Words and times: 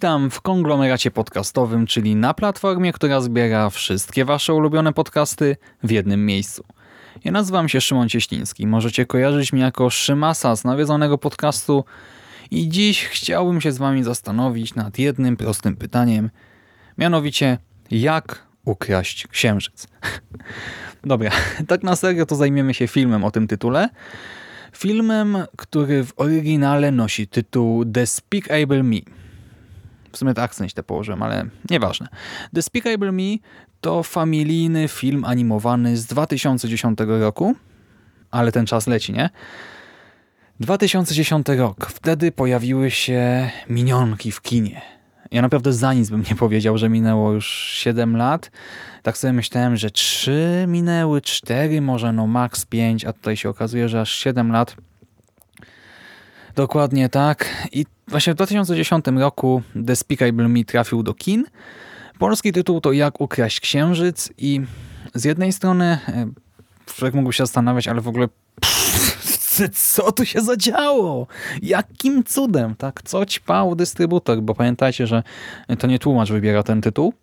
Witam 0.00 0.30
w 0.30 0.40
konglomeracie 0.40 1.10
podcastowym, 1.10 1.86
czyli 1.86 2.16
na 2.16 2.34
platformie, 2.34 2.92
która 2.92 3.20
zbiera 3.20 3.70
wszystkie 3.70 4.24
wasze 4.24 4.54
ulubione 4.54 4.92
podcasty 4.92 5.56
w 5.82 5.90
jednym 5.90 6.26
miejscu. 6.26 6.64
Ja 7.24 7.32
nazywam 7.32 7.68
się 7.68 7.80
Szymon 7.80 8.08
Cieśliński. 8.08 8.66
Możecie 8.66 9.06
kojarzyć 9.06 9.52
mnie 9.52 9.62
jako 9.62 9.90
Szymasa 9.90 10.56
z 10.56 10.64
nawiedzonego 10.64 11.18
podcastu 11.18 11.84
i 12.50 12.68
dziś 12.68 13.04
chciałbym 13.04 13.60
się 13.60 13.72
z 13.72 13.78
wami 13.78 14.04
zastanowić 14.04 14.74
nad 14.74 14.98
jednym 14.98 15.36
prostym 15.36 15.76
pytaniem, 15.76 16.30
mianowicie 16.98 17.58
jak 17.90 18.46
ukraść 18.64 19.26
księżyc. 19.26 19.88
Dobra, 21.04 21.30
tak 21.68 21.82
na 21.82 21.96
serio 21.96 22.26
to 22.26 22.36
zajmiemy 22.36 22.74
się 22.74 22.88
filmem 22.88 23.24
o 23.24 23.30
tym 23.30 23.46
tytule. 23.46 23.88
Filmem, 24.72 25.38
który 25.56 26.04
w 26.04 26.12
oryginale 26.16 26.90
nosi 26.90 27.26
tytuł 27.26 27.84
Despicable 27.84 28.82
Me 28.82 29.00
w 30.12 30.18
sumie 30.18 30.34
to 30.34 30.42
akcent 30.42 30.70
źle 30.70 30.82
położyłem, 30.82 31.22
ale 31.22 31.44
nieważne. 31.70 32.08
Despicable 32.52 33.12
Me 33.12 33.36
to 33.80 34.02
familijny 34.02 34.88
film 34.88 35.24
animowany 35.24 35.96
z 35.96 36.06
2010 36.06 36.98
roku, 37.06 37.54
ale 38.30 38.52
ten 38.52 38.66
czas 38.66 38.86
leci, 38.86 39.12
nie? 39.12 39.30
2010 40.60 41.46
rok. 41.48 41.86
Wtedy 41.86 42.32
pojawiły 42.32 42.90
się 42.90 43.50
minionki 43.68 44.32
w 44.32 44.42
kinie. 44.42 44.82
Ja 45.30 45.42
naprawdę 45.42 45.72
za 45.72 45.94
nic 45.94 46.10
bym 46.10 46.24
nie 46.30 46.36
powiedział, 46.36 46.78
że 46.78 46.88
minęło 46.88 47.32
już 47.32 47.46
7 47.74 48.16
lat. 48.16 48.50
Tak 49.02 49.18
sobie 49.18 49.32
myślałem, 49.32 49.76
że 49.76 49.90
3 49.90 50.64
minęły, 50.68 51.20
4, 51.20 51.80
może 51.80 52.12
no 52.12 52.26
max 52.26 52.66
5, 52.66 53.04
a 53.04 53.12
tutaj 53.12 53.36
się 53.36 53.48
okazuje, 53.48 53.88
że 53.88 54.00
aż 54.00 54.10
7 54.12 54.52
lat. 54.52 54.76
Dokładnie 56.60 57.08
tak. 57.08 57.68
I 57.72 57.86
Właśnie 58.08 58.32
w 58.32 58.36
2010 58.36 59.04
roku 59.18 59.62
Despicable 59.74 60.48
Me 60.48 60.64
trafił 60.64 61.02
do 61.02 61.14
kin. 61.14 61.44
Polski 62.18 62.52
tytuł 62.52 62.80
to 62.80 62.92
Jak 62.92 63.20
ukraść 63.20 63.60
księżyc 63.60 64.32
i 64.38 64.60
z 65.14 65.24
jednej 65.24 65.52
strony 65.52 65.98
e, 66.08 66.30
człowiek 66.86 67.14
mógł 67.14 67.32
się 67.32 67.42
zastanawiać, 67.42 67.88
ale 67.88 68.00
w 68.00 68.08
ogóle 68.08 68.28
pff, 68.60 69.68
co 69.94 70.12
tu 70.12 70.24
się 70.24 70.40
zadziało? 70.40 71.26
Jakim 71.62 72.24
cudem? 72.24 72.74
tak? 72.74 73.02
Co 73.04 73.26
ćpał 73.26 73.74
dystrybutor? 73.74 74.42
Bo 74.42 74.54
pamiętajcie, 74.54 75.06
że 75.06 75.22
to 75.78 75.86
nie 75.86 75.98
tłumacz 75.98 76.30
wybiera 76.30 76.62
ten 76.62 76.80
tytuł. 76.80 77.14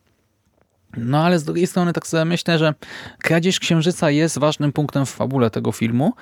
No 0.97 1.23
ale 1.23 1.39
z 1.39 1.43
drugiej 1.43 1.67
strony 1.67 1.93
tak 1.93 2.07
sobie 2.07 2.25
myślę, 2.25 2.57
że 2.57 2.73
kradzież 3.19 3.59
księżyca 3.59 4.11
jest 4.11 4.39
ważnym 4.39 4.71
punktem 4.71 5.05
w 5.05 5.09
fabule 5.09 5.49
tego 5.49 5.71
filmu 5.71 6.13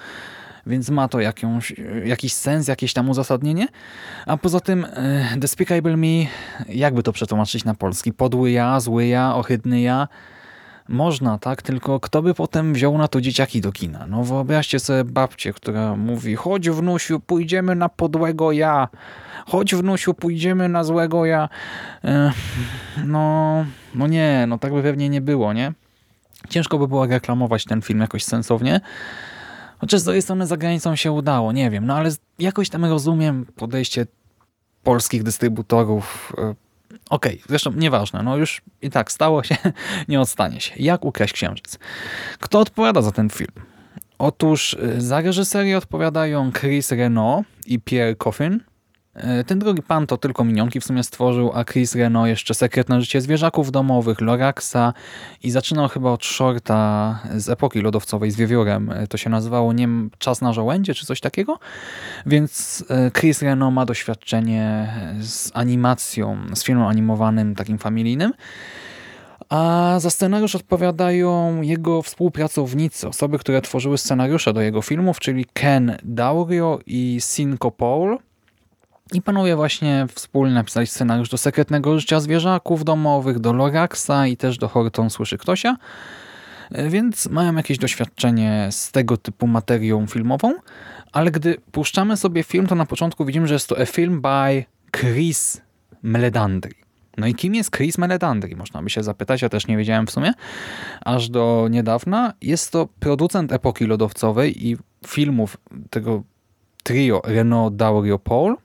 więc 0.66 0.90
ma 0.90 1.08
to 1.08 1.20
jakąś, 1.20 1.74
jakiś 2.06 2.34
sens, 2.34 2.68
jakieś 2.68 2.94
tam 2.94 3.10
uzasadnienie. 3.10 3.68
A 4.26 4.38
poza 4.38 4.60
tym 4.60 4.86
e, 4.86 5.38
Despicable 5.38 5.98
Me, 5.98 6.26
jakby 6.70 7.04
to 7.04 7.12
przetłumaczyć 7.12 7.66
na 7.66 7.74
polski? 7.74 8.14
Podły 8.14 8.52
ja, 8.52 8.80
zły 8.80 9.06
ja, 9.06 9.36
ohydny 9.36 9.82
ja. 9.82 10.08
Można, 10.90 11.38
tak? 11.38 11.62
Tylko 11.62 12.00
kto 12.00 12.22
by 12.22 12.34
potem 12.34 12.74
wziął 12.74 12.98
na 12.98 13.08
to 13.08 13.22
dzieciaki 13.22 13.62
do 13.62 13.72
kina? 13.72 14.06
No 14.08 14.24
wyobraźcie 14.24 14.80
sobie 14.80 15.04
babcię, 15.04 15.54
która 15.54 15.96
mówi 15.96 16.36
chodź 16.36 16.70
wnusiu, 16.70 17.20
pójdziemy 17.20 17.76
na 17.76 17.90
podłego 17.90 18.52
ja. 18.52 18.88
Chodź 19.48 19.76
wnusiu, 19.76 20.14
pójdziemy 20.14 20.70
na 20.70 20.84
złego 20.84 21.26
ja. 21.26 21.50
E, 22.04 22.32
no, 23.06 23.66
no 23.96 24.08
nie, 24.08 24.46
no 24.48 24.58
tak 24.58 24.74
by 24.74 24.84
pewnie 24.84 25.10
nie 25.10 25.22
było, 25.22 25.54
nie? 25.54 25.74
Ciężko 26.50 26.78
by 26.78 26.88
było 26.88 27.06
reklamować 27.06 27.66
ten 27.66 27.82
film 27.82 28.02
jakoś 28.02 28.24
sensownie. 28.24 28.82
Chociaż 29.86 30.02
z 30.02 30.04
drugiej 30.04 30.22
strony 30.22 30.48
za 30.48 30.58
granicą 30.58 30.96
się 30.96 31.12
udało, 31.12 31.52
nie 31.52 31.70
wiem, 31.70 31.86
no 31.86 31.96
ale 31.96 32.12
jakoś 32.40 32.70
tam 32.70 32.86
rozumiem 32.86 33.46
podejście 33.56 34.06
polskich 34.84 35.24
dystrybutorów. 35.24 36.34
E, 36.38 36.42
okej, 37.10 37.34
okay, 37.34 37.40
zresztą 37.50 37.72
nieważne, 37.72 38.24
no 38.24 38.38
już 38.38 38.62
i 38.82 38.90
tak 38.90 39.12
stało 39.12 39.44
się, 39.44 39.56
nie 40.08 40.22
odstanie 40.22 40.62
się. 40.62 40.74
Jak 40.80 41.06
ukraść 41.06 41.34
księżyc? 41.34 41.80
Kto 42.40 42.60
odpowiada 42.60 43.02
za 43.02 43.12
ten 43.12 43.30
film? 43.30 43.52
Otóż 44.18 44.78
e, 44.82 45.02
za 45.02 45.22
reżyserię 45.22 45.78
odpowiadają 45.78 46.52
Chris 46.52 46.92
Renault 46.92 47.48
i 47.66 47.80
Pierre 47.80 48.16
Coffin, 48.16 48.60
ten 49.48 49.60
drugi 49.60 49.82
pan 49.82 50.08
to 50.08 50.18
tylko 50.18 50.44
minionki 50.44 50.80
w 50.80 50.86
sumie 50.86 51.04
stworzył, 51.04 51.52
a 51.54 51.66
Chris 51.66 51.96
Reno 51.96 52.28
jeszcze 52.28 52.54
Sekretne 52.54 53.02
życie 53.02 53.22
zwierzaków 53.22 53.72
domowych, 53.72 54.22
Loraxa 54.22 54.94
i 55.44 55.52
zaczynał 55.52 55.88
chyba 55.88 56.12
od 56.12 56.26
shorta 56.26 57.20
z 57.36 57.50
epoki 57.50 57.82
lodowcowej 57.82 58.32
z 58.32 58.36
wiewiórem. 58.36 58.92
E, 58.92 59.08
to 59.08 59.18
się 59.18 59.30
nazywało 59.30 59.74
nie 59.74 59.88
Czas 60.18 60.42
na 60.42 60.54
żołędzie 60.54 60.94
czy 60.94 61.06
coś 61.06 61.20
takiego. 61.20 61.60
Więc 62.26 62.84
e, 62.90 63.12
Chris 63.12 63.42
Reno 63.42 63.72
ma 63.72 63.86
doświadczenie 63.86 64.94
z 65.22 65.52
animacją, 65.54 66.38
z 66.56 66.64
filmem 66.64 66.88
animowanym 66.88 67.56
takim 67.56 67.78
familijnym. 67.78 68.34
A 69.50 69.96
za 70.00 70.10
scenariusz 70.10 70.56
odpowiadają 70.56 71.62
jego 71.62 72.02
współpracownicy, 72.02 73.08
osoby, 73.08 73.40
które 73.40 73.62
tworzyły 73.62 73.98
scenariusze 73.98 74.54
do 74.54 74.62
jego 74.62 74.82
filmów, 74.82 75.20
czyli 75.20 75.46
Ken 75.54 75.98
Daurio 76.04 76.80
i 76.86 77.20
Cinco 77.36 77.72
Paul. 77.72 78.18
I 79.14 79.22
panowie 79.22 79.56
właśnie 79.56 80.08
wspólnie 80.14 80.54
napisali 80.54 80.88
scenariusz 80.88 81.30
do 81.30 81.38
Sekretnego 81.38 82.00
Życia 82.00 82.20
Zwierzaków 82.20 82.84
Domowych, 82.84 83.40
do 83.40 83.54
Loraxa 83.54 84.28
i 84.30 84.38
też 84.38 84.58
do 84.58 84.68
Horton 84.68 85.10
Słyszy 85.10 85.38
Ktosia, 85.38 85.78
e, 86.72 86.90
więc 86.90 87.30
mają 87.30 87.56
jakieś 87.56 87.78
doświadczenie 87.78 88.68
z 88.72 88.92
tego 88.92 89.18
typu 89.18 89.48
materią 89.48 90.08
filmową, 90.08 90.54
ale 91.12 91.32
gdy 91.32 91.56
puszczamy 91.72 92.18
sobie 92.18 92.44
film, 92.44 92.68
to 92.68 92.76
na 92.76 92.86
początku 92.86 93.26
widzimy, 93.26 93.48
że 93.48 93.54
jest 93.54 93.68
to 93.68 93.80
a 93.80 93.86
film 93.86 94.22
by 94.22 94.66
Chris 94.98 95.62
Meledandri. 96.04 96.76
No 97.18 97.28
i 97.28 97.36
kim 97.36 97.56
jest 97.56 97.72
Chris 97.76 97.98
Meledandri? 97.98 98.56
Można 98.56 98.82
by 98.82 98.90
się 98.90 99.04
zapytać, 99.04 99.42
ja 99.42 99.50
też 99.50 99.68
nie 99.68 99.78
wiedziałem 99.78 100.08
w 100.08 100.12
sumie, 100.12 100.34
aż 101.06 101.30
do 101.30 101.68
niedawna. 101.72 102.34
Jest 102.42 102.72
to 102.72 102.88
producent 103.00 103.52
epoki 103.52 103.86
lodowcowej 103.86 104.68
i 104.68 104.78
filmów 105.08 105.58
tego 105.90 106.24
trio 106.84 107.22
Renault 107.26 107.76
Daurio 107.76 108.20
Paul, 108.20 108.56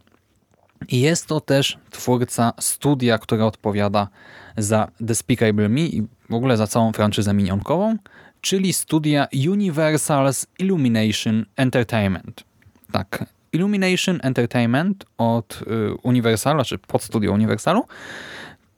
i 0.88 1.00
jest 1.00 1.26
to 1.26 1.40
też 1.40 1.78
twórca 1.90 2.52
studia, 2.60 3.18
która 3.18 3.44
odpowiada 3.44 4.08
za 4.56 4.88
Despicable 5.00 5.68
Me 5.68 5.80
i 5.80 6.06
w 6.30 6.34
ogóle 6.34 6.56
za 6.56 6.66
całą 6.66 6.92
franczyzę 6.92 7.34
minionkową, 7.34 7.96
czyli 8.40 8.72
studia 8.72 9.26
Universal's 9.34 10.46
Illumination 10.58 11.46
Entertainment. 11.56 12.44
Tak, 12.92 13.24
Illumination 13.52 14.18
Entertainment 14.22 15.04
od 15.18 15.62
y, 15.62 15.94
Universalu, 16.02 16.64
czy 16.64 16.78
pod 16.78 17.02
studio 17.02 17.32
Universalu, 17.32 17.84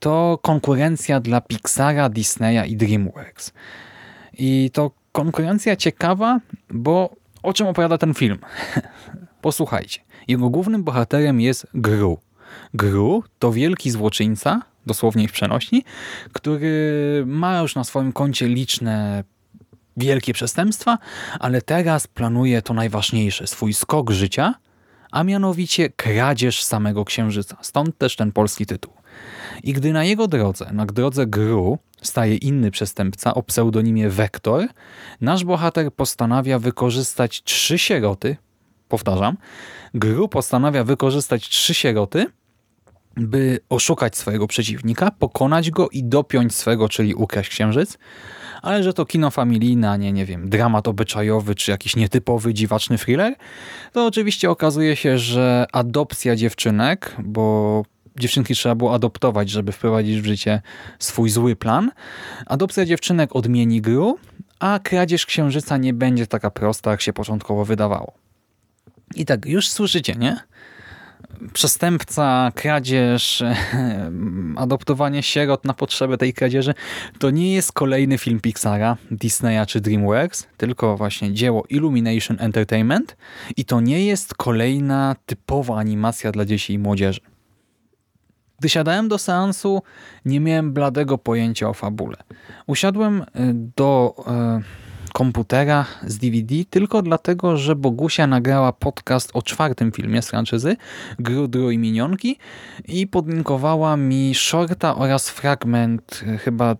to 0.01 0.39
konkurencja 0.43 1.21
dla 1.21 1.41
Pixara, 1.41 2.09
Disneya 2.09 2.67
i 2.67 2.77
DreamWorks. 2.77 3.53
I 4.39 4.71
to 4.73 4.91
konkurencja 5.13 5.77
ciekawa, 5.77 6.41
bo 6.71 7.11
o 7.43 7.53
czym 7.53 7.67
opowiada 7.67 7.99
ten 7.99 8.15
film? 8.15 8.39
Posłuchajcie. 9.43 10.01
Jego 10.29 10.51
głównym 10.51 10.85
bohaterem 10.85 11.41
jest 11.41 11.67
Gru. 11.75 12.19
Gru 12.75 13.25
to 13.39 13.53
wielki 13.53 13.91
złoczyńca, 13.91 14.63
dosłownie 14.87 15.29
w 15.29 15.33
przenośni, 15.33 15.85
który 16.33 17.25
ma 17.27 17.61
już 17.61 17.75
na 17.75 17.85
swoim 17.85 18.13
koncie 18.13 18.49
liczne 18.49 19.25
wielkie 19.97 20.33
przestępstwa, 20.33 20.99
ale 21.41 21.63
teraz 21.63 22.07
planuje 22.07 22.63
to 22.63 22.75
najważniejsze, 22.75 23.47
swój 23.47 23.75
skok 23.75 24.11
życia, 24.11 24.55
a 25.11 25.25
mianowicie 25.25 25.91
kradzież 25.91 26.63
samego 26.63 27.05
księżyca. 27.05 27.57
Stąd 27.63 27.99
też 27.99 28.17
ten 28.17 28.33
polski 28.33 28.67
tytuł. 28.67 28.93
I 29.63 29.73
gdy 29.73 29.93
na 29.93 30.05
jego 30.05 30.29
drodze, 30.29 30.71
na 30.73 30.87
drodze 30.87 31.27
Gru, 31.27 31.79
staje 32.03 32.37
inny 32.37 32.71
przestępca 32.71 33.35
o 33.35 33.43
pseudonimie 33.43 34.09
Vektor, 34.09 34.67
nasz 35.21 35.45
bohater 35.45 35.93
postanawia 35.93 36.59
wykorzystać 36.59 37.43
trzy 37.43 37.79
sieroty, 37.79 38.37
powtarzam, 38.93 39.37
Gru 39.95 40.29
postanawia 40.29 40.85
wykorzystać 40.85 41.49
trzy 41.49 41.75
sieroty 41.75 42.27
by 43.17 43.61
oszukać 43.69 44.17
swojego 44.17 44.47
przeciwnika, 44.47 45.11
pokonać 45.11 45.71
go 45.71 45.89
i 45.89 46.05
dopiąć 46.05 46.55
swego, 46.55 46.89
czyli 46.89 47.15
ukraść 47.15 47.51
księżyc, 47.51 47.99
ale 48.63 48.83
że 48.83 48.93
to 48.93 49.07
kino 49.07 49.31
familijne, 49.31 49.91
a 49.91 49.97
nie, 49.97 50.13
nie 50.13 50.27
wiem, 50.27 50.49
dramat 50.49 50.89
obyczajowy 50.89 51.55
czy 51.55 51.71
jakiś 51.71 51.97
nietypowy, 51.97 52.55
dziwaczny 52.55 52.99
thriller, 52.99 53.35
to 53.93 54.07
oczywiście 54.07 54.51
okazuje 54.51 54.97
się, 54.97 55.19
że 55.19 55.67
adopcja 55.73 56.37
dziewczynek, 56.37 57.17
bo 57.25 57.85
dziewczynki 58.19 58.55
trzeba 58.55 58.75
było 58.75 58.95
adoptować, 58.95 59.51
żeby 59.51 59.73
wprowadzić 59.73 60.21
w 60.21 60.25
życie 60.27 60.63
swój 60.99 61.31
zły 61.31 61.57
plan. 61.57 61.91
Adopcja 62.47 62.85
dziewczynek 62.85 63.37
odmieni 63.37 63.81
gru, 63.81 64.19
a 64.61 64.79
kradzież 64.83 65.27
księżyca 65.27 65.77
nie 65.77 65.95
będzie 65.95 66.27
taka 66.27 66.51
prosta, 66.51 66.91
jak 66.91 67.01
się 67.01 67.13
początkowo 67.13 67.65
wydawało. 67.65 68.22
I 69.15 69.25
tak, 69.25 69.47
już 69.47 69.69
słyszycie, 69.69 70.15
nie? 70.15 70.37
przestępca, 71.53 72.53
kradzież, 72.55 73.43
adoptowanie 74.57 75.23
sierot 75.23 75.65
na 75.65 75.75
potrzeby 75.75 76.19
tej 76.19 76.35
kradzieży, 76.35 76.75
to 77.19 77.31
nie 77.31 77.55
jest 77.55 77.73
kolejny 77.73 78.19
film 78.19 78.41
Pixara, 78.41 78.97
Disneya 79.11 79.67
czy 79.67 79.81
DreamWorks, 79.81 80.47
tylko 80.57 80.97
właśnie 80.97 81.33
dzieło 81.33 81.65
Illumination 81.69 82.37
Entertainment 82.41 83.17
i 83.57 83.65
to 83.65 83.81
nie 83.81 84.07
jest 84.07 84.35
kolejna 84.35 85.17
typowa 85.27 85.77
animacja 85.77 86.33
dla 86.33 86.45
dzieci 86.45 86.73
i 86.73 86.79
młodzieży. 86.79 87.21
Gdy 88.59 88.69
siadałem 88.69 89.09
do 89.09 89.19
seansu, 89.19 89.83
nie 90.25 90.41
miałem 90.41 90.73
bladego 90.73 91.19
pojęcia 91.19 91.69
o 91.69 91.75
fabule. 91.75 92.17
Usiadłem 92.67 93.21
y, 93.21 93.25
do 93.77 94.15
y, 94.59 94.92
komputera 95.13 95.87
z 96.07 96.19
DVD 96.19 96.55
tylko 96.71 97.03
dlatego, 97.03 97.57
że 97.57 97.77
Bogusia 97.77 98.27
nagrała 98.27 98.73
podcast 98.73 99.31
o 99.35 99.43
czwartym 99.43 99.93
filmie 99.93 100.23
z 100.23 100.29
franczyzy 100.29 100.77
Grudru 101.19 101.71
i 101.71 101.79
Minionki 101.79 102.39
i 102.89 103.07
podlinkowała 103.07 103.97
mi 103.97 104.35
shorta 104.35 104.97
oraz 104.97 105.31
fragment 105.31 106.21
y, 106.35 106.39
chyba 106.39 106.77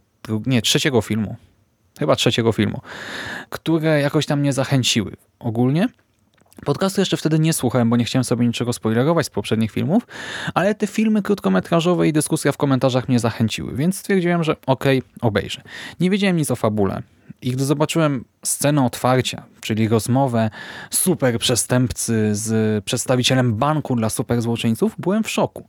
nie, 0.47 0.63
trzeciego 0.63 1.01
filmu. 1.01 1.37
Chyba 1.99 2.17
trzeciego 2.17 2.53
filmu, 2.53 2.81
które 3.49 4.01
jakoś 4.01 4.27
tam 4.27 4.41
mnie 4.41 4.53
zachęciły 4.53 5.17
ogólnie. 5.39 5.89
Podcastu 6.65 7.01
jeszcze 7.01 7.17
wtedy 7.17 7.39
nie 7.39 7.53
słuchałem, 7.53 7.91
bo 7.91 7.97
nie 7.97 8.05
chciałem 8.05 8.25
sobie 8.25 8.47
niczego 8.47 8.73
spoilerować 8.73 9.27
z 9.27 9.31
poprzednich 9.31 9.71
filmów, 9.71 10.07
ale 10.55 10.75
te 10.75 10.87
filmy 10.87 11.23
krótkometrażowe 11.23 12.09
i 12.09 12.13
dyskusja 12.13 12.53
w 12.53 12.57
komentarzach 12.57 13.09
mnie 13.09 13.19
zachęciły, 13.19 13.77
więc 13.77 13.99
stwierdziłem, 13.99 14.45
że 14.45 14.57
okej, 14.67 14.99
okay, 14.99 15.11
obejrzę. 15.21 15.63
Nie 16.01 16.11
wiedziałem 16.11 16.37
nic 16.37 16.51
o 16.51 16.57
fabule. 16.57 17.03
I 17.43 17.51
gdy 17.51 17.65
zobaczyłem 17.65 18.25
scenę 18.45 18.85
otwarcia, 18.85 19.43
czyli 19.61 19.89
rozmowę 19.89 20.51
super 20.91 21.39
przestępcy 21.39 22.35
z 22.35 22.85
przedstawicielem 22.85 23.55
banku 23.55 23.97
dla 23.97 24.11
super 24.11 24.43
złoczyńców, 24.43 24.95
byłem 24.99 25.25
w 25.25 25.31
szoku. 25.31 25.69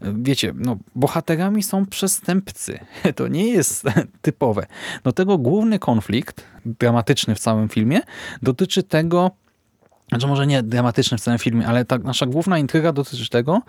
Wiecie, 0.00 0.52
no, 0.56 0.76
bohaterami 0.94 1.62
są 1.62 1.86
przestępcy. 1.86 2.78
To 3.16 3.28
nie 3.28 3.48
jest 3.48 3.86
typowe. 4.22 4.66
Do 5.04 5.12
tego 5.12 5.38
główny 5.38 5.78
konflikt, 5.78 6.44
dramatyczny 6.66 7.34
w 7.34 7.38
całym 7.38 7.68
filmie, 7.68 8.00
dotyczy 8.42 8.82
tego, 8.82 9.30
znaczy 10.08 10.26
może 10.26 10.46
nie 10.46 10.62
dramatyczny 10.62 11.18
w 11.18 11.20
całym 11.20 11.38
filmie, 11.38 11.66
ale 11.66 11.84
ta 11.84 11.98
nasza 11.98 12.26
główna 12.26 12.58
intryga 12.58 12.92
dotyczy 12.92 13.30
tego, 13.30 13.62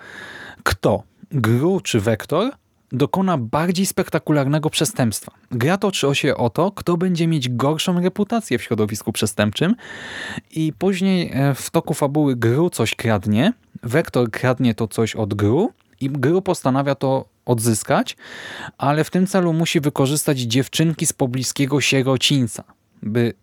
kto, 0.63 1.03
Gru 1.31 1.79
czy 1.79 1.99
Vektor, 1.99 2.51
dokona 2.97 3.37
bardziej 3.37 3.85
spektakularnego 3.85 4.69
przestępstwa. 4.69 5.31
Gra 5.51 5.77
toczy 5.77 6.15
się 6.15 6.35
o 6.35 6.49
to, 6.49 6.71
kto 6.71 6.97
będzie 6.97 7.27
mieć 7.27 7.49
gorszą 7.49 8.01
reputację 8.01 8.57
w 8.57 8.63
środowisku 8.63 9.11
przestępczym 9.11 9.75
i 10.51 10.73
później 10.73 11.31
e, 11.33 11.55
w 11.55 11.71
toku 11.71 11.93
fabuły 11.93 12.35
Gru 12.35 12.69
coś 12.69 12.95
kradnie, 12.95 13.53
Vektor 13.83 14.31
kradnie 14.31 14.75
to 14.75 14.87
coś 14.87 15.15
od 15.15 15.33
Gru 15.33 15.71
i 16.01 16.09
Gru 16.09 16.41
postanawia 16.41 16.95
to 16.95 17.25
odzyskać, 17.45 18.17
ale 18.77 19.03
w 19.03 19.09
tym 19.09 19.27
celu 19.27 19.53
musi 19.53 19.79
wykorzystać 19.79 20.39
dziewczynki 20.39 21.05
z 21.05 21.13
pobliskiego 21.13 21.81
sierocińca, 21.81 22.63
by 23.01 23.33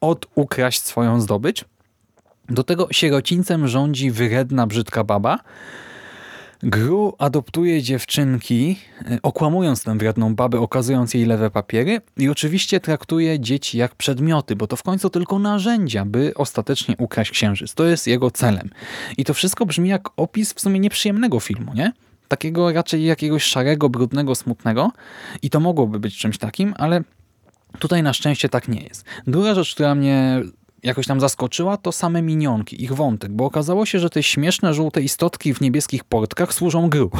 odukraść 0.00 0.82
swoją 0.82 1.20
zdobycz, 1.20 1.64
do 2.48 2.64
tego 2.64 2.88
sierocińcem 2.90 3.68
rządzi 3.68 4.10
wyredna, 4.10 4.66
brzydka 4.66 5.04
baba. 5.04 5.38
Gru 6.62 7.14
adoptuje 7.18 7.82
dziewczynki, 7.82 8.76
e, 9.10 9.18
okłamując 9.22 9.84
tę 9.84 9.98
wredną 9.98 10.34
babę, 10.34 10.60
okazując 10.60 11.14
jej 11.14 11.26
lewe 11.26 11.50
papiery 11.50 12.00
i 12.16 12.28
oczywiście 12.28 12.80
traktuje 12.80 13.40
dzieci 13.40 13.78
jak 13.78 13.94
przedmioty, 13.94 14.56
bo 14.56 14.66
to 14.66 14.76
w 14.76 14.82
końcu 14.82 15.10
tylko 15.10 15.38
narzędzia, 15.38 16.04
by 16.04 16.32
ostatecznie 16.34 16.94
ukraść 16.98 17.30
księżyc. 17.30 17.74
To 17.74 17.84
jest 17.84 18.06
jego 18.06 18.30
celem. 18.30 18.70
I 19.16 19.24
to 19.24 19.34
wszystko 19.34 19.66
brzmi 19.66 19.88
jak 19.88 20.08
opis 20.16 20.52
w 20.52 20.60
sumie 20.60 20.80
nieprzyjemnego 20.80 21.40
filmu, 21.40 21.74
nie? 21.74 21.92
Takiego 22.28 22.72
raczej 22.72 23.04
jakiegoś 23.04 23.42
szarego, 23.42 23.88
brudnego, 23.88 24.34
smutnego 24.34 24.92
i 25.42 25.50
to 25.50 25.60
mogłoby 25.60 26.00
być 26.00 26.18
czymś 26.18 26.38
takim, 26.38 26.74
ale 26.76 27.02
tutaj 27.78 28.02
na 28.02 28.12
szczęście 28.12 28.48
tak 28.48 28.68
nie 28.68 28.82
jest. 28.82 29.04
Druga 29.26 29.54
rzecz, 29.54 29.74
która 29.74 29.94
mnie 29.94 30.42
jakoś 30.82 31.06
tam 31.06 31.20
zaskoczyła, 31.20 31.76
to 31.76 31.92
same 31.92 32.22
minionki, 32.22 32.84
ich 32.84 32.92
wątek, 32.92 33.32
bo 33.32 33.44
okazało 33.44 33.86
się, 33.86 33.98
że 33.98 34.10
te 34.10 34.22
śmieszne 34.22 34.74
żółte 34.74 35.02
istotki 35.02 35.54
w 35.54 35.60
niebieskich 35.60 36.04
portkach 36.04 36.54
służą 36.54 36.88
gru. 36.88 37.10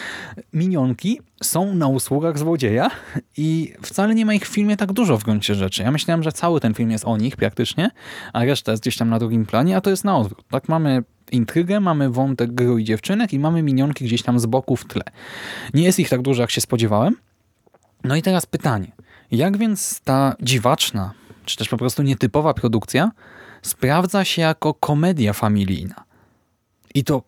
Minionki 0.52 1.20
są 1.42 1.74
na 1.74 1.88
usługach 1.88 2.38
złodzieja 2.38 2.90
i 3.36 3.72
wcale 3.82 4.14
nie 4.14 4.26
ma 4.26 4.34
ich 4.34 4.48
w 4.48 4.52
filmie 4.52 4.76
tak 4.76 4.92
dużo 4.92 5.18
w 5.18 5.24
gruncie 5.24 5.54
rzeczy. 5.54 5.82
Ja 5.82 5.90
myślałem, 5.90 6.22
że 6.22 6.32
cały 6.32 6.60
ten 6.60 6.74
film 6.74 6.90
jest 6.90 7.04
o 7.04 7.16
nich 7.16 7.36
praktycznie, 7.36 7.90
a 8.32 8.44
reszta 8.44 8.72
jest 8.72 8.82
gdzieś 8.82 8.96
tam 8.96 9.10
na 9.10 9.18
drugim 9.18 9.46
planie, 9.46 9.76
a 9.76 9.80
to 9.80 9.90
jest 9.90 10.04
na 10.04 10.16
odwrót. 10.16 10.44
Tak 10.50 10.68
mamy 10.68 11.02
intrygę, 11.30 11.80
mamy 11.80 12.10
wątek 12.10 12.52
gru 12.52 12.78
i 12.78 12.84
dziewczynek 12.84 13.32
i 13.32 13.38
mamy 13.38 13.62
minionki 13.62 14.04
gdzieś 14.04 14.22
tam 14.22 14.40
z 14.40 14.46
boku 14.46 14.76
w 14.76 14.84
tle. 14.84 15.02
Nie 15.74 15.82
jest 15.82 15.98
ich 15.98 16.08
tak 16.08 16.22
dużo, 16.22 16.42
jak 16.42 16.50
się 16.50 16.60
spodziewałem. 16.60 17.16
No 18.04 18.16
i 18.16 18.22
teraz 18.22 18.46
pytanie. 18.46 18.92
Jak 19.30 19.56
więc 19.56 20.00
ta 20.00 20.36
dziwaczna, 20.42 21.14
czy 21.50 21.56
też 21.56 21.68
po 21.68 21.76
prostu 21.76 22.02
nietypowa 22.02 22.54
produkcja, 22.54 23.10
sprawdza 23.62 24.24
się 24.24 24.42
jako 24.42 24.74
komedia 24.74 25.32
familijna. 25.32 25.94
I 26.94 27.04
to 27.04 27.22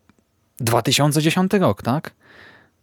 2010 0.61 1.53
rok, 1.53 1.83
tak? 1.83 2.15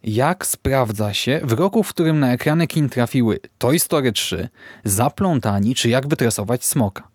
Jak 0.02 0.46
sprawdza 0.46 1.14
się 1.14 1.40
w 1.44 1.52
roku, 1.52 1.82
w 1.82 1.88
którym 1.88 2.20
na 2.20 2.32
ekrany 2.32 2.66
kin 2.66 2.88
trafiły 2.88 3.40
Toy 3.58 3.78
Story 3.78 4.12
3, 4.12 4.48
Zaplątani 4.84 5.74
czy 5.74 5.88
Jak 5.88 6.08
wytresować 6.08 6.64
smoka? 6.64 7.08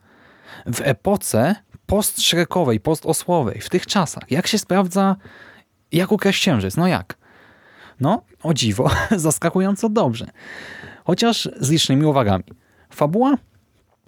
W 0.65 0.81
epoce 0.81 1.55
post-szrekowej, 1.85 2.79
post-osłowej, 2.79 3.61
w 3.61 3.69
tych 3.69 3.87
czasach. 3.87 4.31
Jak 4.31 4.47
się 4.47 4.57
sprawdza, 4.57 5.15
jak 5.91 6.11
ukraść 6.11 6.39
księżyc? 6.39 6.77
No 6.77 6.87
jak? 6.87 7.17
No, 7.99 8.21
o 8.43 8.53
dziwo, 8.53 8.91
zaskakująco 9.15 9.89
dobrze. 9.89 10.25
Chociaż 11.03 11.49
z 11.59 11.69
licznymi 11.69 12.05
uwagami. 12.05 12.43
Fabuła 12.89 13.35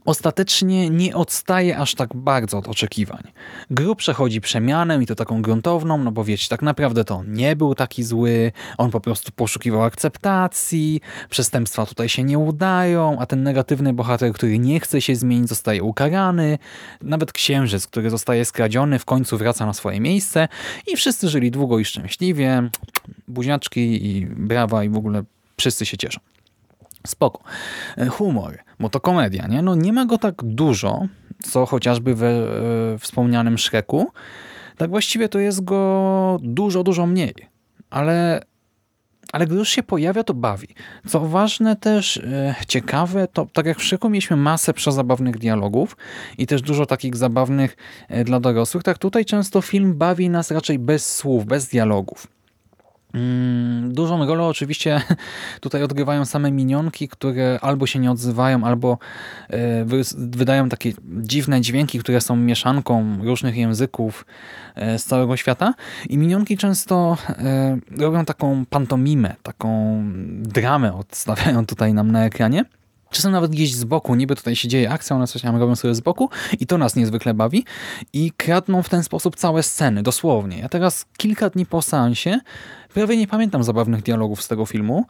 ostatecznie 0.07 0.89
nie 0.89 1.15
odstaje 1.15 1.77
aż 1.77 1.95
tak 1.95 2.15
bardzo 2.15 2.57
od 2.57 2.67
oczekiwań. 2.67 3.23
Gru 3.71 3.95
przechodzi 3.95 4.41
przemianę 4.41 5.03
i 5.03 5.05
to 5.05 5.15
taką 5.15 5.41
gruntowną, 5.41 5.97
no 5.97 6.11
bo 6.11 6.23
wiecie, 6.23 6.47
tak 6.49 6.61
naprawdę 6.61 7.03
to 7.03 7.23
nie 7.27 7.55
był 7.55 7.75
taki 7.75 8.03
zły, 8.03 8.51
on 8.77 8.91
po 8.91 8.99
prostu 8.99 9.31
poszukiwał 9.31 9.83
akceptacji, 9.83 11.01
przestępstwa 11.29 11.85
tutaj 11.85 12.09
się 12.09 12.23
nie 12.23 12.39
udają, 12.39 13.19
a 13.19 13.25
ten 13.25 13.43
negatywny 13.43 13.93
bohater, 13.93 14.33
który 14.33 14.59
nie 14.59 14.79
chce 14.79 15.01
się 15.01 15.15
zmienić, 15.15 15.49
zostaje 15.49 15.83
ukarany. 15.83 16.57
Nawet 17.01 17.31
księżyc, 17.31 17.87
który 17.87 18.09
zostaje 18.09 18.45
skradziony, 18.45 18.99
w 18.99 19.05
końcu 19.05 19.37
wraca 19.37 19.65
na 19.65 19.73
swoje 19.73 19.99
miejsce 19.99 20.47
i 20.87 20.95
wszyscy 20.95 21.29
żyli 21.29 21.51
długo 21.51 21.79
i 21.79 21.85
szczęśliwie, 21.85 22.69
buziaczki 23.27 24.07
i 24.07 24.25
brawa 24.25 24.83
i 24.83 24.89
w 24.89 24.97
ogóle 24.97 25.23
wszyscy 25.57 25.85
się 25.85 25.97
cieszą. 25.97 26.19
Spoko. 27.07 27.43
Humor 28.09 28.57
bo 28.79 28.89
to 28.89 28.99
komedia, 28.99 29.47
nie? 29.47 29.61
No 29.61 29.75
nie 29.75 29.93
ma 29.93 30.05
go 30.05 30.17
tak 30.17 30.35
dużo, 30.43 31.07
co 31.43 31.65
chociażby 31.65 32.15
we 32.15 32.27
e, 32.27 32.97
wspomnianym 32.99 33.57
Szreku. 33.57 34.11
Tak 34.77 34.89
właściwie 34.89 35.29
to 35.29 35.39
jest 35.39 35.63
go 35.63 36.37
dużo, 36.41 36.83
dużo 36.83 37.05
mniej. 37.05 37.33
Ale, 37.89 38.41
ale 39.33 39.47
gdy 39.47 39.55
już 39.55 39.69
się 39.69 39.83
pojawia, 39.83 40.23
to 40.23 40.33
bawi. 40.33 40.67
Co 41.07 41.19
ważne 41.19 41.75
też, 41.75 42.17
e, 42.17 42.55
ciekawe, 42.67 43.27
to 43.27 43.47
tak 43.53 43.65
jak 43.65 43.79
w 43.79 43.83
Szreku 43.83 44.09
mieliśmy 44.09 44.37
masę 44.37 44.73
przezabawnych 44.73 45.37
dialogów 45.37 45.97
i 46.37 46.47
też 46.47 46.61
dużo 46.61 46.85
takich 46.85 47.15
zabawnych 47.15 47.77
e, 48.09 48.23
dla 48.23 48.39
dorosłych, 48.39 48.83
tak 48.83 48.97
tutaj 48.97 49.25
często 49.25 49.61
film 49.61 49.97
bawi 49.97 50.29
nas 50.29 50.51
raczej 50.51 50.79
bez 50.79 51.15
słów, 51.15 51.45
bez 51.45 51.67
dialogów. 51.67 52.36
Mm, 53.13 53.93
dużą 53.93 54.25
rolę 54.25 54.43
oczywiście 54.43 55.01
tutaj 55.61 55.83
odgrywają 55.83 56.25
same 56.25 56.51
minionki, 56.51 57.07
które 57.07 57.59
albo 57.61 57.87
się 57.87 57.99
nie 57.99 58.11
odzywają, 58.11 58.63
albo 58.63 58.97
e, 59.49 59.85
wydają 60.17 60.69
takie 60.69 60.93
dziwne 61.03 61.61
dźwięki, 61.61 61.99
które 61.99 62.21
są 62.21 62.35
mieszanką 62.35 63.17
różnych 63.23 63.55
języków 63.57 64.25
e, 64.75 64.99
z 64.99 65.05
całego 65.05 65.37
świata. 65.37 65.73
I 66.09 66.17
minionki 66.17 66.57
często 66.57 67.17
e, 67.29 67.77
robią 67.97 68.25
taką 68.25 68.65
pantomimę, 68.65 69.35
taką 69.43 70.01
dramę 70.41 70.93
odstawiają 70.93 71.65
tutaj 71.65 71.93
nam 71.93 72.11
na 72.11 72.25
ekranie. 72.25 72.65
Czasem 73.09 73.31
nawet 73.31 73.51
gdzieś 73.51 73.73
z 73.73 73.83
boku, 73.83 74.15
niby 74.15 74.35
tutaj 74.35 74.55
się 74.55 74.67
dzieje 74.67 74.89
akcja, 74.89 75.15
one 75.15 75.27
coś 75.27 75.41
tam 75.41 75.55
robią 75.55 75.75
sobie 75.75 75.95
z 75.95 75.99
boku 75.99 76.29
i 76.59 76.67
to 76.67 76.77
nas 76.77 76.95
niezwykle 76.95 77.33
bawi 77.33 77.65
i 78.13 78.31
kradną 78.37 78.83
w 78.83 78.89
ten 78.89 79.03
sposób 79.03 79.35
całe 79.35 79.63
sceny, 79.63 80.03
dosłownie. 80.03 80.59
Ja 80.59 80.69
teraz 80.69 81.05
kilka 81.17 81.49
dni 81.49 81.65
po 81.65 81.81
seansie 81.81 82.39
prawie 82.93 83.17
nie 83.17 83.27
pamiętam 83.27 83.63
zabawnych 83.63 84.01
dialogów 84.01 84.41
z 84.41 84.47
tego 84.47 84.65
filmu, 84.65 85.05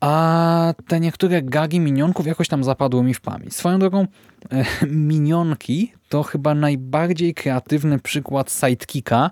a 0.00 0.74
te 0.88 1.00
niektóre 1.00 1.42
gagi 1.42 1.80
minionków 1.80 2.26
jakoś 2.26 2.48
tam 2.48 2.64
zapadły 2.64 3.02
mi 3.02 3.14
w 3.14 3.20
pamięć. 3.20 3.56
Swoją 3.56 3.78
drogą 3.78 4.06
e, 4.52 4.64
minionki 4.86 5.92
to 6.08 6.22
chyba 6.22 6.54
najbardziej 6.54 7.34
kreatywny 7.34 7.98
przykład 7.98 8.52
sidekicka 8.52 9.30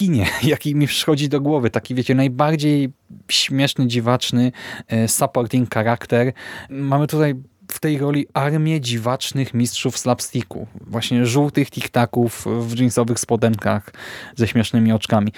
kinie, 0.00 0.26
jaki 0.42 0.74
mi 0.74 0.86
przychodzi 0.86 1.28
do 1.28 1.40
głowy. 1.40 1.70
Taki, 1.70 1.94
wiecie, 1.94 2.14
najbardziej 2.14 2.92
śmieszny, 3.28 3.86
dziwaczny 3.86 4.52
e, 4.88 5.08
supporting 5.08 5.74
charakter. 5.74 6.32
Mamy 6.70 7.06
tutaj 7.06 7.34
w 7.70 7.80
tej 7.80 7.98
roli 7.98 8.26
armię 8.34 8.80
dziwacznych 8.80 9.54
mistrzów 9.54 9.98
slapsticku. 9.98 10.66
Właśnie 10.80 11.26
żółtych 11.26 11.70
tiktaków 11.70 12.46
w 12.60 12.78
jeansowych 12.78 13.18
spodenkach 13.18 13.92
ze 14.36 14.48
śmiesznymi 14.48 14.92
oczkami. 14.92 15.32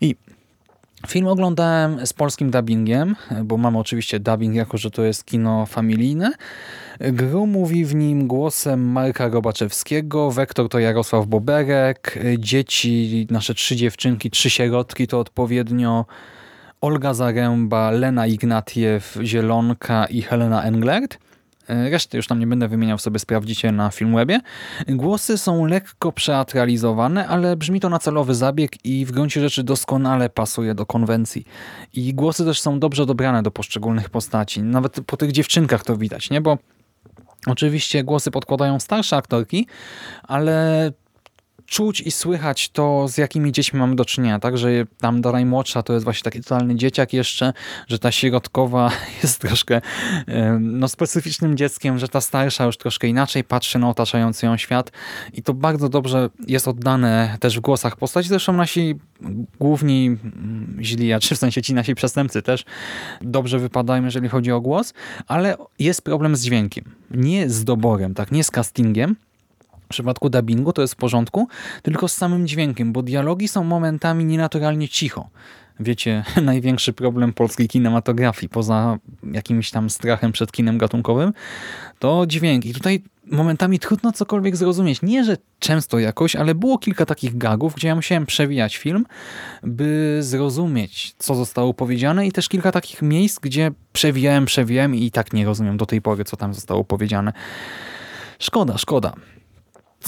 I 0.00 0.16
Film 1.08 1.26
oglądałem 1.26 2.06
z 2.06 2.12
polskim 2.12 2.50
dubbingiem, 2.50 3.16
bo 3.44 3.56
mam 3.56 3.76
oczywiście 3.76 4.20
dubbing, 4.20 4.54
jako 4.54 4.78
że 4.78 4.90
to 4.90 5.02
jest 5.02 5.24
kino 5.24 5.66
familijne. 5.66 6.32
Gru 7.00 7.46
mówi 7.46 7.84
w 7.84 7.94
nim 7.94 8.26
głosem 8.26 8.92
Marka 8.92 9.28
Robaczewskiego, 9.28 10.30
Wektor 10.30 10.68
to 10.68 10.78
Jarosław 10.78 11.26
Boberek, 11.26 12.18
dzieci, 12.38 13.26
nasze 13.30 13.54
trzy 13.54 13.76
dziewczynki, 13.76 14.30
trzy 14.30 14.50
sierotki 14.50 15.06
to 15.06 15.18
odpowiednio 15.18 16.06
Olga 16.80 17.14
Zaręba, 17.14 17.90
Lena 17.90 18.26
Ignatiew, 18.26 19.18
Zielonka 19.22 20.06
i 20.06 20.22
Helena 20.22 20.62
Englert. 20.62 21.18
E, 21.70 21.90
reszty 21.90 22.16
już 22.16 22.26
tam 22.26 22.40
nie 22.40 22.46
będę 22.46 22.68
wymieniał, 22.68 22.98
sobie 22.98 23.18
sprawdzicie 23.18 23.72
na 23.72 23.90
Filmwebie. 23.90 24.40
Głosy 24.88 25.38
są 25.38 25.66
lekko 25.66 26.12
przeatralizowane, 26.12 27.28
ale 27.28 27.56
brzmi 27.56 27.80
to 27.80 27.88
na 27.88 27.98
celowy 27.98 28.34
zabieg 28.34 28.84
i 28.84 29.06
w 29.06 29.12
gruncie 29.12 29.40
rzeczy 29.40 29.64
doskonale 29.64 30.30
pasuje 30.30 30.74
do 30.74 30.86
konwencji. 30.86 31.44
I 31.92 32.14
głosy 32.14 32.44
też 32.44 32.60
są 32.60 32.78
dobrze 32.78 33.06
dobrane 33.06 33.42
do 33.42 33.50
poszczególnych 33.50 34.10
postaci. 34.10 34.62
Nawet 34.62 35.00
po 35.06 35.16
tych 35.16 35.32
dziewczynkach 35.32 35.84
to 35.84 35.96
widać, 35.96 36.30
nie? 36.30 36.40
Bo 36.40 36.58
Oczywiście 37.46 38.04
głosy 38.04 38.30
podkładają 38.30 38.80
starsze 38.80 39.16
aktorki, 39.16 39.66
ale 40.22 40.92
czuć 41.70 42.00
i 42.00 42.10
słychać 42.10 42.68
to, 42.68 43.08
z 43.08 43.18
jakimi 43.18 43.52
dziećmi 43.52 43.78
mamy 43.78 43.96
do 43.96 44.04
czynienia, 44.04 44.38
tak, 44.38 44.58
że 44.58 44.68
tam 45.00 45.20
Dara 45.20 45.44
młodsza 45.44 45.82
to 45.82 45.92
jest 45.92 46.04
właśnie 46.04 46.22
taki 46.22 46.40
totalny 46.40 46.76
dzieciak 46.76 47.12
jeszcze, 47.12 47.52
że 47.88 47.98
ta 47.98 48.12
środkowa 48.12 48.90
jest 49.22 49.40
troszkę 49.40 49.80
no, 50.60 50.88
specyficznym 50.88 51.56
dzieckiem, 51.56 51.98
że 51.98 52.08
ta 52.08 52.20
starsza 52.20 52.64
już 52.64 52.76
troszkę 52.76 53.08
inaczej 53.08 53.44
patrzy 53.44 53.78
na 53.78 53.88
otaczający 53.88 54.46
ją 54.46 54.56
świat. 54.56 54.92
I 55.32 55.42
to 55.42 55.54
bardzo 55.54 55.88
dobrze 55.88 56.30
jest 56.46 56.68
oddane 56.68 57.36
też 57.40 57.58
w 57.58 57.60
głosach 57.60 57.96
postaci, 57.96 58.28
zresztą 58.28 58.52
nasi 58.52 58.94
główni 59.60 60.06
mm, 60.06 60.76
źli, 60.80 61.12
a 61.12 61.20
czy 61.20 61.34
w 61.34 61.38
sensie 61.38 61.62
ci 61.62 61.74
nasi 61.74 61.94
przestępcy 61.94 62.42
też 62.42 62.64
dobrze 63.20 63.58
wypadają, 63.58 64.04
jeżeli 64.04 64.28
chodzi 64.28 64.52
o 64.52 64.60
głos, 64.60 64.94
ale 65.26 65.56
jest 65.78 66.02
problem 66.02 66.36
z 66.36 66.44
dźwiękiem, 66.44 66.84
nie 67.10 67.50
z 67.50 67.64
doborem, 67.64 68.14
tak, 68.14 68.32
nie 68.32 68.44
z 68.44 68.50
castingiem, 68.50 69.16
w 69.90 69.92
przypadku 69.92 70.30
dubbingu 70.30 70.72
to 70.72 70.82
jest 70.82 70.94
w 70.94 70.96
porządku, 70.96 71.48
tylko 71.82 72.08
z 72.08 72.12
samym 72.12 72.46
dźwiękiem, 72.46 72.92
bo 72.92 73.02
dialogi 73.02 73.48
są 73.48 73.64
momentami 73.64 74.24
nienaturalnie 74.24 74.88
cicho. 74.88 75.30
Wiecie, 75.80 76.24
największy 76.42 76.92
problem 76.92 77.32
polskiej 77.32 77.68
kinematografii, 77.68 78.48
poza 78.48 78.98
jakimś 79.32 79.70
tam 79.70 79.90
strachem 79.90 80.32
przed 80.32 80.52
kinem 80.52 80.78
gatunkowym, 80.78 81.32
to 81.98 82.26
dźwięk. 82.26 82.66
I 82.66 82.74
tutaj 82.74 83.02
momentami 83.26 83.78
trudno 83.78 84.12
cokolwiek 84.12 84.56
zrozumieć. 84.56 85.02
Nie, 85.02 85.24
że 85.24 85.36
często 85.58 85.98
jakoś, 85.98 86.36
ale 86.36 86.54
było 86.54 86.78
kilka 86.78 87.06
takich 87.06 87.38
gagów, 87.38 87.74
gdzie 87.74 87.88
ja 87.88 87.94
musiałem 87.94 88.26
przewijać 88.26 88.76
film, 88.76 89.06
by 89.62 90.18
zrozumieć, 90.20 91.14
co 91.18 91.34
zostało 91.34 91.74
powiedziane 91.74 92.26
i 92.26 92.32
też 92.32 92.48
kilka 92.48 92.72
takich 92.72 93.02
miejsc, 93.02 93.38
gdzie 93.38 93.70
przewijałem, 93.92 94.44
przewijałem 94.44 94.94
i 94.94 95.10
tak 95.10 95.32
nie 95.32 95.44
rozumiem 95.44 95.76
do 95.76 95.86
tej 95.86 96.02
pory, 96.02 96.24
co 96.24 96.36
tam 96.36 96.54
zostało 96.54 96.84
powiedziane. 96.84 97.32
Szkoda, 98.38 98.78
szkoda. 98.78 99.12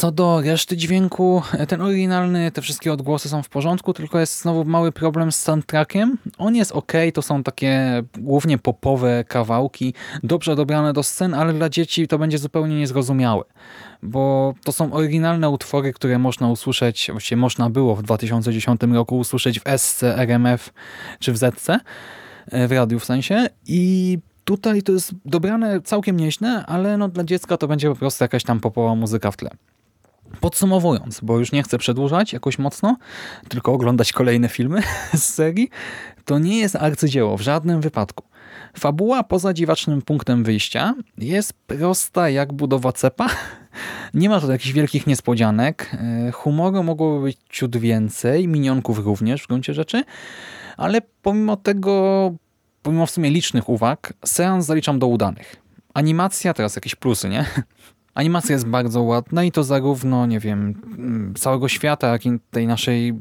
Co 0.02 0.12
do 0.12 0.40
reszty 0.40 0.76
dźwięku, 0.76 1.42
ten 1.68 1.80
oryginalny, 1.80 2.50
te 2.50 2.62
wszystkie 2.62 2.92
odgłosy 2.92 3.28
są 3.28 3.42
w 3.42 3.49
porządku, 3.49 3.94
tylko 3.94 4.21
jest 4.21 4.40
znowu 4.40 4.64
mały 4.64 4.92
problem 4.92 5.32
z 5.32 5.37
soundtrackiem. 5.37 6.18
On 6.38 6.56
jest 6.56 6.73
ok, 6.73 6.92
to 7.14 7.23
są 7.23 7.42
takie 7.42 8.02
głównie 8.18 8.59
popowe 8.59 9.25
kawałki, 9.25 9.94
dobrze 10.23 10.56
dobrane 10.56 10.92
do 10.92 11.02
scen, 11.02 11.35
ale 11.35 11.52
dla 11.52 11.68
dzieci 11.68 12.09
to 12.09 12.18
będzie 12.18 12.38
zupełnie 12.38 12.76
niezrozumiałe, 12.76 13.44
bo 14.02 14.54
to 14.64 14.73
są 14.73 14.92
oryginalne 14.92 15.50
utwory, 15.50 15.92
które 15.92 16.18
można 16.18 16.49
usłyszeć, 16.49 17.09
właściwie 17.11 17.40
można 17.40 17.71
było 17.71 17.97
w 17.97 18.02
2010 18.02 18.80
roku 18.92 19.18
usłyszeć 19.18 19.61
w 19.61 19.64
SC, 19.76 20.02
RMF 20.02 20.73
czy 21.18 21.32
w 21.32 21.37
ZC, 21.37 21.80
w 22.52 22.73
radiu 22.73 22.99
w 22.99 23.04
sensie 23.04 23.47
i 23.66 24.18
Tutaj 24.44 24.82
to 24.82 24.92
jest 24.92 25.14
dobrane 25.25 25.80
całkiem 25.80 26.16
nieźle, 26.16 26.66
ale 26.66 26.97
no 26.97 27.09
dla 27.09 27.25
dziecka 27.25 27.56
to 27.56 27.68
będzie 27.68 27.88
po 27.88 27.97
prostu 27.97 28.25
jakaś 28.25 28.44
tam 28.44 28.61
popowa 28.61 28.94
muzyka 28.94 29.30
w 29.30 29.37
tle. 29.37 29.50
Podsumowując, 30.40 31.20
bo 31.20 31.38
już 31.38 31.52
nie 31.52 31.62
chcę 31.62 31.78
przedłużać 31.78 32.32
jakoś 32.32 32.58
mocno, 32.58 32.96
tylko 33.48 33.72
oglądać 33.72 34.12
kolejne 34.12 34.48
filmy 34.48 34.82
z 35.14 35.22
serii, 35.22 35.70
to 36.24 36.38
nie 36.38 36.58
jest 36.58 36.76
arcydzieło 36.76 37.36
w 37.36 37.40
żadnym 37.40 37.80
wypadku. 37.80 38.24
Fabuła 38.78 39.22
poza 39.22 39.52
dziwacznym 39.52 40.02
punktem 40.02 40.44
wyjścia 40.44 40.94
jest 41.18 41.52
prosta 41.52 42.28
jak 42.28 42.52
budowa 42.52 42.92
cepa. 42.92 43.28
Nie 44.14 44.28
ma 44.28 44.40
tu 44.40 44.50
jakichś 44.50 44.72
wielkich 44.72 45.06
niespodzianek. 45.06 45.90
E, 45.94 46.32
humoru 46.32 46.82
mogłoby 46.82 47.24
być 47.24 47.38
ciut 47.50 47.76
więcej, 47.76 48.48
minionków 48.48 48.98
również 48.98 49.42
w 49.42 49.46
gruncie 49.46 49.74
rzeczy, 49.74 50.04
ale 50.76 51.00
pomimo 51.22 51.56
tego, 51.56 52.34
pomimo 52.82 53.06
w 53.06 53.10
sumie 53.10 53.30
licznych 53.30 53.68
uwag, 53.68 54.12
seans 54.24 54.66
zaliczam 54.66 54.98
do 54.98 55.06
udanych. 55.06 55.56
Animacja, 55.94 56.54
teraz 56.54 56.76
jakieś 56.76 56.94
plusy, 56.94 57.28
nie? 57.28 57.44
Animacja 58.14 58.52
jest 58.52 58.66
bardzo 58.66 59.02
ładna 59.02 59.45
i 59.45 59.52
to 59.52 59.64
zarówno, 59.64 60.26
nie 60.26 60.40
wiem, 60.40 60.75
całego 61.35 61.69
świata, 61.69 62.09
jak 62.09 62.26
i 62.26 62.31
tej 62.50 62.66
naszej 62.66 63.12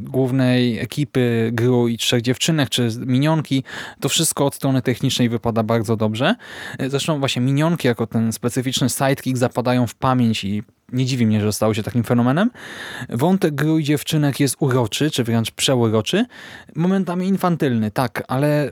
głównej 0.00 0.78
ekipy 0.78 1.50
gru 1.52 1.88
i 1.88 1.98
trzech 1.98 2.22
dziewczynek, 2.22 2.68
czy 2.68 2.88
minionki, 3.06 3.64
to 4.00 4.08
wszystko 4.08 4.46
od 4.46 4.54
strony 4.54 4.82
technicznej 4.82 5.28
wypada 5.28 5.62
bardzo 5.62 5.96
dobrze. 5.96 6.34
Zresztą 6.88 7.18
właśnie 7.18 7.42
minionki 7.42 7.88
jako 7.88 8.06
ten 8.06 8.32
specyficzny 8.32 8.88
sidekick 8.88 9.38
zapadają 9.38 9.86
w 9.86 9.94
pamięć 9.94 10.44
i 10.44 10.62
nie 10.92 11.06
dziwi 11.06 11.26
mnie, 11.26 11.40
że 11.40 11.52
stało 11.52 11.74
się 11.74 11.82
takim 11.82 12.04
fenomenem. 12.04 12.50
Wątek 13.08 13.54
gru 13.54 13.78
i 13.78 13.84
dziewczynek 13.84 14.40
jest 14.40 14.56
uroczy, 14.58 15.10
czy 15.10 15.24
wręcz 15.24 15.50
przeuroczy. 15.50 16.24
Momentami 16.74 17.28
infantylny, 17.28 17.90
tak, 17.90 18.22
ale 18.28 18.70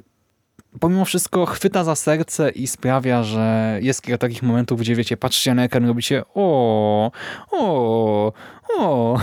pomimo 0.81 1.05
wszystko 1.05 1.47
chwyta 1.47 1.85
za 1.85 1.95
serce 1.95 2.51
i 2.51 2.67
sprawia, 2.67 3.23
że 3.23 3.79
jest 3.83 4.03
kilka 4.03 4.19
takich 4.19 4.43
momentów, 4.43 4.81
gdzie 4.81 4.95
wiecie, 4.95 5.17
patrzcie 5.17 5.55
na 5.55 5.65
ekran 5.65 5.87
robicie 5.87 6.23
o, 6.35 7.11
o, 7.51 8.33
o. 8.79 9.19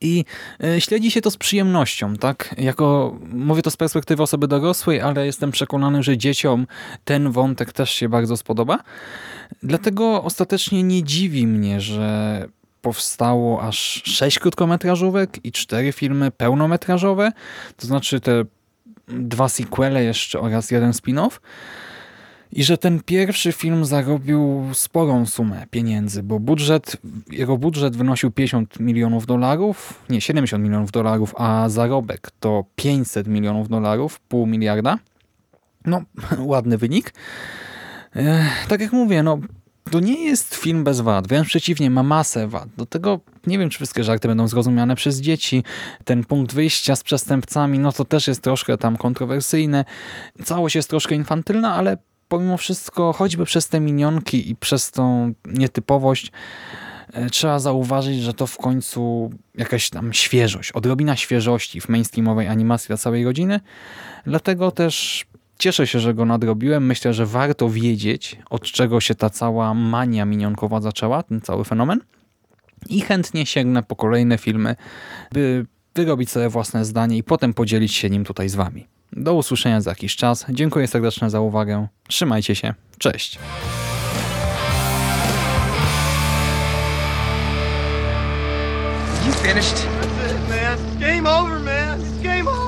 I 0.00 0.24
e, 0.64 0.80
śledzi 0.80 1.10
się 1.10 1.20
to 1.20 1.30
z 1.30 1.36
przyjemnością, 1.36 2.16
tak? 2.16 2.54
Jako, 2.58 3.16
mówię 3.32 3.62
to 3.62 3.70
z 3.70 3.76
perspektywy 3.76 4.22
osoby 4.22 4.48
dorosłej, 4.48 5.00
ale 5.00 5.26
jestem 5.26 5.50
przekonany, 5.50 6.02
że 6.02 6.18
dzieciom 6.18 6.66
ten 7.04 7.30
wątek 7.30 7.72
też 7.72 7.90
się 7.90 8.08
bardzo 8.08 8.36
spodoba. 8.36 8.78
Dlatego 9.62 10.22
ostatecznie 10.22 10.82
nie 10.82 11.02
dziwi 11.02 11.46
mnie, 11.46 11.80
że 11.80 12.48
powstało 12.82 13.62
aż 13.62 14.02
sześć 14.04 14.38
krótkometrażówek 14.38 15.44
i 15.44 15.52
cztery 15.52 15.92
filmy 15.92 16.30
pełnometrażowe. 16.30 17.32
To 17.76 17.86
znaczy 17.86 18.20
te 18.20 18.44
dwa 19.08 19.48
sequele 19.48 20.04
jeszcze 20.04 20.40
oraz 20.40 20.70
jeden 20.70 20.90
spin-off. 20.92 21.40
I 22.52 22.64
że 22.64 22.78
ten 22.78 23.00
pierwszy 23.00 23.52
film 23.52 23.84
zarobił 23.84 24.64
sporą 24.72 25.26
sumę 25.26 25.66
pieniędzy, 25.70 26.22
bo 26.22 26.40
budżet, 26.40 26.96
jego 27.30 27.58
budżet 27.58 27.96
wynosił 27.96 28.30
50 28.30 28.80
milionów 28.80 29.26
dolarów, 29.26 30.04
nie 30.10 30.20
70 30.20 30.64
milionów 30.64 30.90
dolarów, 30.90 31.34
a 31.36 31.68
zarobek 31.68 32.30
to 32.40 32.64
500 32.76 33.26
milionów 33.26 33.68
dolarów, 33.68 34.20
pół 34.20 34.46
miliarda. 34.46 34.98
No, 35.84 36.02
ładny 36.38 36.78
wynik. 36.78 37.14
tak 38.68 38.80
jak 38.80 38.92
mówię, 38.92 39.22
no 39.22 39.38
to 39.90 40.00
nie 40.00 40.24
jest 40.24 40.54
film 40.54 40.84
bez 40.84 41.00
wad, 41.00 41.28
wręcz 41.28 41.46
przeciwnie, 41.46 41.90
ma 41.90 42.02
masę 42.02 42.48
wad. 42.48 42.68
Do 42.76 42.86
tego 42.86 43.20
nie 43.46 43.58
wiem, 43.58 43.70
czy 43.70 43.78
wszystkie 43.78 44.04
żarty 44.04 44.28
będą 44.28 44.48
zrozumiane 44.48 44.96
przez 44.96 45.20
dzieci. 45.20 45.64
Ten 46.04 46.24
punkt 46.24 46.54
wyjścia 46.54 46.96
z 46.96 47.02
przestępcami, 47.02 47.78
no 47.78 47.92
to 47.92 48.04
też 48.04 48.28
jest 48.28 48.42
troszkę 48.42 48.78
tam 48.78 48.96
kontrowersyjne. 48.96 49.84
Całość 50.44 50.76
jest 50.76 50.90
troszkę 50.90 51.14
infantylna, 51.14 51.74
ale 51.74 51.96
pomimo 52.28 52.56
wszystko, 52.56 53.12
choćby 53.12 53.44
przez 53.44 53.68
te 53.68 53.80
minionki 53.80 54.50
i 54.50 54.56
przez 54.56 54.90
tą 54.90 55.32
nietypowość, 55.44 56.32
e, 57.12 57.30
trzeba 57.30 57.58
zauważyć, 57.58 58.22
że 58.22 58.34
to 58.34 58.46
w 58.46 58.56
końcu 58.56 59.30
jakaś 59.54 59.90
tam 59.90 60.12
świeżość, 60.12 60.72
odrobina 60.72 61.16
świeżości 61.16 61.80
w 61.80 61.88
mainstreamowej 61.88 62.48
animacji 62.48 62.88
dla 62.88 62.96
całej 62.96 63.24
rodziny. 63.24 63.60
Dlatego 64.26 64.70
też 64.70 65.26
Cieszę 65.58 65.86
się, 65.86 66.00
że 66.00 66.14
go 66.14 66.24
nadrobiłem. 66.24 66.86
Myślę, 66.86 67.14
że 67.14 67.26
warto 67.26 67.70
wiedzieć, 67.70 68.36
od 68.50 68.62
czego 68.62 69.00
się 69.00 69.14
ta 69.14 69.30
cała 69.30 69.74
mania 69.74 70.24
minionkowa 70.24 70.80
zaczęła, 70.80 71.22
ten 71.22 71.40
cały 71.40 71.64
fenomen. 71.64 72.00
I 72.88 73.00
chętnie 73.00 73.46
sięgnę 73.46 73.82
po 73.82 73.96
kolejne 73.96 74.38
filmy, 74.38 74.76
by 75.32 75.66
wyrobić 75.94 76.30
sobie 76.30 76.48
własne 76.48 76.84
zdanie 76.84 77.16
i 77.16 77.22
potem 77.22 77.54
podzielić 77.54 77.94
się 77.94 78.10
nim 78.10 78.24
tutaj 78.24 78.48
z 78.48 78.54
wami. 78.54 78.86
Do 79.12 79.34
usłyszenia 79.34 79.80
za 79.80 79.90
jakiś 79.90 80.16
czas. 80.16 80.46
Dziękuję 80.48 80.86
serdecznie 80.86 81.30
za 81.30 81.40
uwagę. 81.40 81.88
Trzymajcie 82.08 82.54
się. 82.54 82.74
Cześć. 82.98 83.38
You 89.26 89.32
finished? 89.32 89.86
That's 90.00 90.32
it, 90.32 90.48
man. 90.48 91.00
Game 91.00 91.26
over, 91.26 91.60
man. 91.60 92.00
It's 92.00 92.22
game 92.22 92.48
over. 92.48 92.67